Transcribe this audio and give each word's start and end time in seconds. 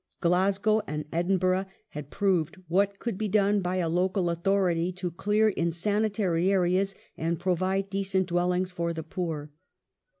Glasgow 0.19 0.81
and 0.87 1.05
Edin 1.13 1.37
bm'gh 1.37 1.65
^ 1.65 1.65
had 1.89 2.09
proved 2.09 2.55
what 2.67 2.97
could 2.97 3.19
be 3.19 3.27
done 3.27 3.61
by 3.61 3.75
a 3.75 3.87
local 3.87 4.31
authority 4.31 4.91
to 4.93 5.11
clear 5.11 5.49
insanitary 5.51 6.49
areas 6.49 6.95
and 7.15 7.39
provide 7.39 7.91
decent 7.91 8.25
dwellings 8.29 8.71
for 8.71 8.93
the 8.93 9.03
poor. 9.03 9.51